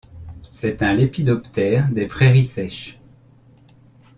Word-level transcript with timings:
C'est 0.49 0.81
un 0.81 0.93
lépidoptère 0.93 1.89
des 1.91 2.07
prairies 2.07 2.43
sèches. 2.43 2.99